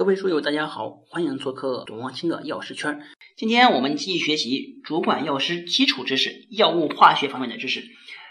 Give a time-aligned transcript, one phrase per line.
[0.00, 3.02] 各位书友，大家好，欢迎做客董望清的药师圈。
[3.36, 7.82] 今天我们继续学习主管药师基础知识、药物化学方面的知识。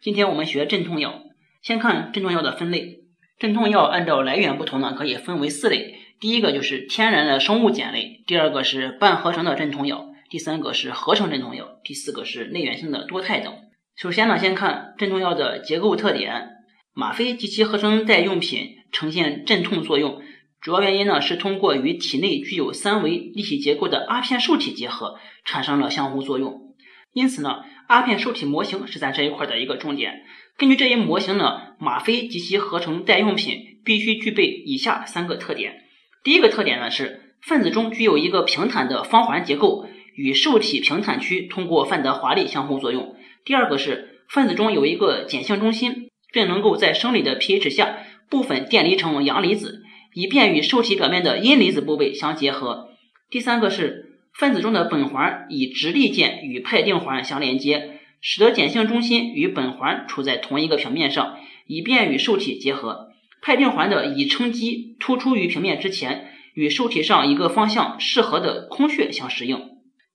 [0.00, 1.22] 今天我们学镇痛药，
[1.62, 3.04] 先看镇痛药的分类。
[3.38, 5.94] 镇痛药按照来源不同呢，可以分为四类。
[6.18, 13.54] 第一个就是天然的生物碱类，第二个是半合成的镇痛药，第三个是合成镇痛药，第四个是内源性的多肽等。
[13.94, 16.48] 首先呢，先看镇痛药的结构特点。
[16.94, 20.20] 吗啡及其合成代用品呈现镇痛作用，
[20.62, 26.74] 主要原因呢是通过与体内具有三维立体结构的阿片受体结合，产生了相互作用。
[27.12, 30.22] 因此呢，阿片受体模型是咱这一块的一个重点。
[30.56, 35.82] 根据这一模型呢，吗啡及其合成代用品必须具备以下三个特点。
[36.22, 43.16] 第一个特点呢是分子中具有一个平坦的方环结构，与受体平坦区通过范德华力相互作用。
[43.44, 46.08] 第二个是分子中有一个碱性中心。
[46.34, 47.98] 并能够在生理的 pH 下
[48.30, 49.81] 部分电离成阳离子，
[50.14, 52.90] 以便与受体表面的阴离子部位相结合。
[53.30, 63.10] 第三个是分子中的苯环以直立键与派定环相连接，使得碱性中心与苯环处在同一个平面上，以便与受体结合。
[63.40, 69.70] 派定环的乙称基突出于平面之前，与受体上一个方向适合的空穴相适应。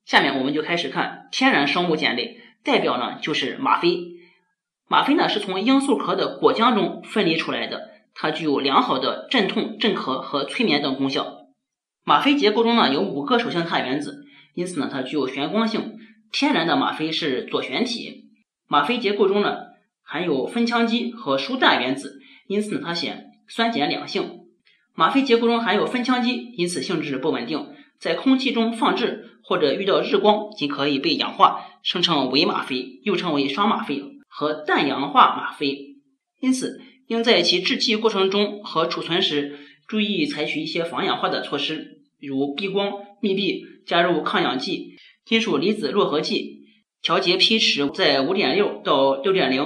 [0.06, 4.14] 下面我们就开始看天然生物碱类，代表呢就是吗啡。
[4.88, 7.89] 吗啡呢是从罂粟壳的果浆中分离出来的，
[8.20, 11.46] 它具有良好的镇痛、镇咳和催眠等功效。
[12.04, 15.98] 吗啡结构中呢有五个手性碳原子，因此呢它具有旋光性。
[16.32, 18.26] 天然的吗啡是左旋体。
[18.68, 19.58] 吗啡结构中呢
[20.02, 24.40] 含有酚羟基和舒氮原子，因此呢它显酸碱两性。
[24.95, 27.68] 吗啡结构中含有酚羟基，因此性质不稳定，
[28.00, 34.04] 在空气中放置或者遇到日光即可以被氧化，生成伪吗啡，又称为双吗啡。
[34.28, 35.98] 和氮氧化吗啡，
[36.40, 42.91] 因此应在其制剂过程中和储存时注意采取一些防氧化的措施，如避光、
[43.22, 46.64] 密闭、加入抗氧剂、金属离子络合剂、
[47.02, 49.65] 调节 pH 在五点六到六点零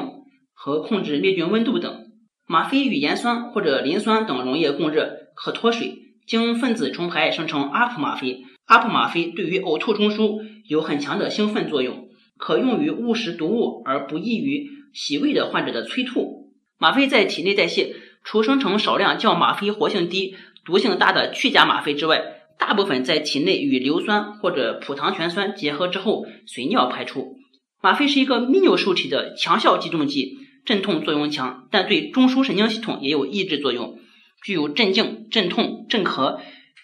[0.53, 2.11] 和控制灭菌温度等。
[2.47, 8.43] 吗啡与盐酸或者磷酸等溶液共热，可脱水，经分子重排生成阿普吗啡。
[8.65, 12.09] 阿普吗啡对于呕吐中枢有很强的兴奋作用。
[12.37, 16.40] 可用于误食毒物而不易于洗胃的患者的催吐。
[16.81, 17.93] 吗啡在体内代谢，
[18.23, 22.23] 除生成少量较吗啡活性低、毒性大的去甲吗啡之外，
[22.57, 27.37] 大部分在体内与硫酸或者葡糖醛酸结合之后随尿排出。
[27.83, 33.99] 吗啡是一个泌尿受体的强效激动剂，镇痛作用强，但对中枢神经系统也有抑制作用，
[34.43, 36.39] 具有镇静、镇痛、镇咳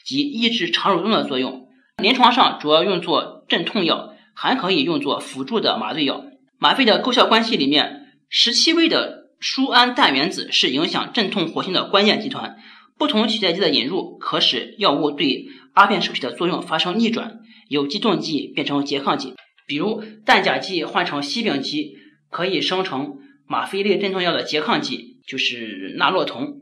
[0.05, 1.69] 及抑制肠蠕动的作用。
[1.97, 4.13] 临床上主要用作镇痛药。
[4.39, 6.23] 还可以用作辅助的麻醉药。
[6.59, 12.57] 吗啡的构效关系里面，十七位的舒胺氮原子是影响镇痛活性的关键集团。
[12.97, 17.39] 不同取代剂的引入，可使药物对阿片受体的作用发生逆转，
[17.69, 19.35] 由激动剂变成拮抗剂。
[19.67, 21.97] 比如氮甲基换成烯丙基，
[22.31, 26.61] 可以生成吗啡类镇痛药的拮抗剂，就是那洛酮。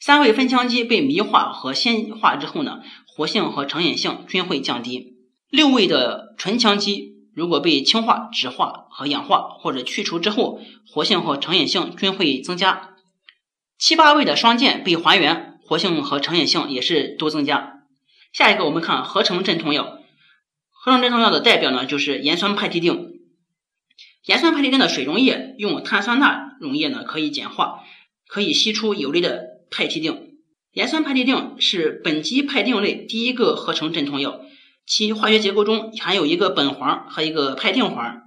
[0.00, 5.14] 三位酚羟基被醚化和酰化之后呢，活性和成瘾性均会降低。
[5.50, 12.96] 六位的醇羟基如果被氢化、酯化和氧化或者去除之后，活性和成瘾性均会增加。
[13.78, 17.84] 七八位的双键被还原，活性和成瘾性也是都增加。
[18.32, 20.00] 下一个我们看合成镇痛药，
[20.72, 23.12] 合成镇痛药的代表呢就是盐酸派替啶。
[24.24, 27.84] 盐酸派替啶的水溶液用碳酸钠溶液呢可以碱化，
[28.26, 30.18] 可以析出有利的派替啶。
[30.72, 34.40] 盐酸派替啶是苯基派定类第一个合成镇痛药。
[34.88, 38.22] 其化学结构中含有一个苯环和一个派定环，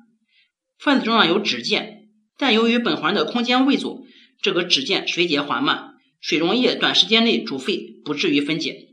[0.77, 2.07] 分子中呢有酯键，
[2.37, 4.03] 但由于苯环的空间未走，
[4.43, 8.89] 这个酯键水解缓慢，水溶液短时间内煮沸，不至于分解。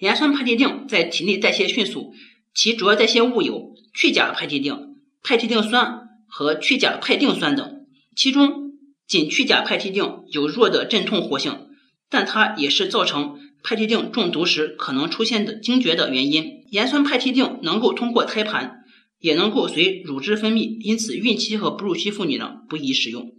[0.00, 2.12] 盐酸派替啶在体内代谢迅速，
[2.54, 8.72] 其主要代谢物有去甲派替啶、派替啶酸和去甲派定酸等，其中
[9.06, 11.68] 仅去甲派替啶有弱的镇痛活性，
[12.10, 13.38] 但它也是造成。
[13.62, 18.84] 派替啶中毒时可能出现的惊厥的原因，盐酸派替啶能够通过胎盘，
[19.18, 23.32] 也能够随乳汁分泌，因此孕期和哺乳期妇女呢不宜使用。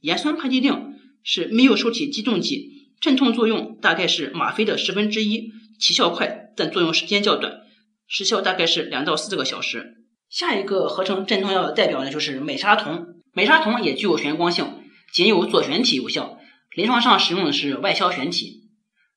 [0.00, 5.50] 盐酸派替啶是没有受体激动剂，镇痛作用大概是吗啡的十分之一，
[5.80, 7.60] 起效快，但作用时间较短，
[8.06, 9.94] 时效大概是两到四个小时。
[10.28, 14.66] 下一个合成镇痛药的代表呢就是美沙酮，美沙酮也具有旋光性，
[15.12, 16.38] 仅有左旋体有效，
[16.76, 18.63] 临床上使用的是外消旋体。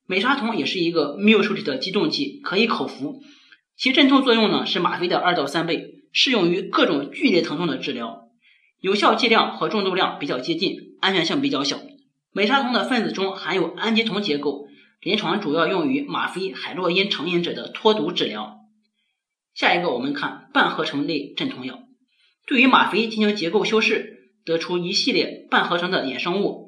[0.09, 3.21] 美沙酮也是一个没有受体的激动剂，可以口服，
[3.75, 8.29] 其镇痛作用呢是吗啡的二到三倍，适用于各种剧烈疼痛的治疗，
[8.79, 11.77] 有效剂量和重度量比较接近，安全性比较小。
[12.31, 14.67] 美沙酮的分子中含有氨基酮结构，
[15.01, 18.59] 临床主要用于吗啡海洛因成瘾者的脱毒治疗。
[19.53, 21.79] 下一个我们看半合成类镇痛药，
[22.45, 26.66] 对于吗啡进行结构修饰，得出一系列半合成的衍生物，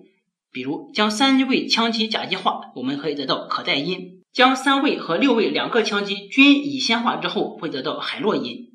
[0.51, 8.69] 比如将三味羟基甲基化，我们可以得到可待因；将三味和六味两个羟基均乙酰化之后，会得到海洛因；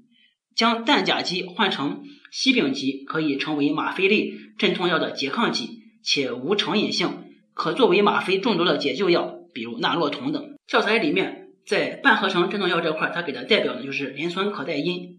[0.54, 7.24] 将氮甲基换成烯丙基，可以成为吗啡类镇痛药的拮抗剂，且无成瘾性，
[7.54, 10.56] 可作为吗啡中毒的解救药，比如那洛酮等。
[10.66, 11.42] 教材里面。
[11.66, 15.18] 在半合成镇痛药这块，它给的代表呢就是磷酸可待因。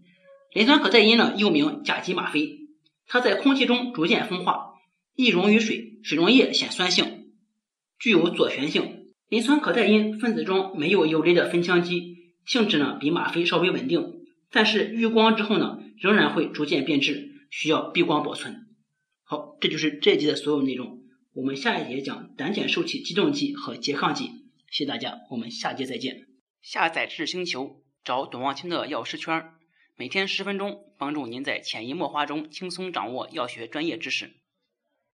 [0.52, 2.60] 磷酸可待因呢又名甲基吗啡，
[3.08, 4.75] 它在空气中逐渐风化，
[5.16, 7.32] 易溶于水，水溶液显酸性，
[7.98, 9.06] 具有左旋性。
[9.30, 14.20] 磷酸可待因分子中没有游离的酚羟基，性质呢比吗啡稍微稳定，
[14.50, 18.66] 但是遇光之后呢仍然会逐渐变质，需要避光保存。
[19.24, 21.00] 好，这就是这一节的所有内容。
[21.32, 24.26] 我们下一节讲胆碱受体激动剂和拮抗剂。
[24.70, 26.26] 谢谢大家，我们下节再见。
[26.60, 29.44] 下载知识星球，找董望清的药师圈，
[29.96, 34.34] 每天十分钟，帮助您在潜移默化中轻松掌握药学专业知识。